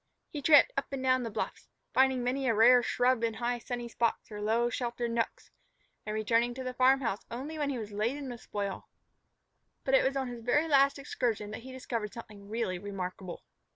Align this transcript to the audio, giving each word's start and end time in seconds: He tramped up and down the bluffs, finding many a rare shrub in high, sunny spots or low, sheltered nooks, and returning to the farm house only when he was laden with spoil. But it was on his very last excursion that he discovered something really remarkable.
He 0.31 0.41
tramped 0.41 0.73
up 0.75 0.87
and 0.91 1.03
down 1.03 1.21
the 1.21 1.29
bluffs, 1.29 1.69
finding 1.93 2.23
many 2.23 2.47
a 2.47 2.55
rare 2.55 2.81
shrub 2.81 3.23
in 3.23 3.35
high, 3.35 3.59
sunny 3.59 3.87
spots 3.87 4.31
or 4.31 4.41
low, 4.41 4.67
sheltered 4.67 5.11
nooks, 5.11 5.51
and 6.07 6.15
returning 6.15 6.55
to 6.55 6.63
the 6.63 6.73
farm 6.73 7.01
house 7.01 7.23
only 7.29 7.59
when 7.59 7.69
he 7.69 7.77
was 7.77 7.91
laden 7.91 8.27
with 8.27 8.41
spoil. 8.41 8.89
But 9.83 9.93
it 9.93 10.03
was 10.03 10.17
on 10.17 10.27
his 10.27 10.41
very 10.41 10.67
last 10.67 10.97
excursion 10.97 11.51
that 11.51 11.61
he 11.61 11.71
discovered 11.71 12.13
something 12.13 12.49
really 12.49 12.79
remarkable. 12.79 13.43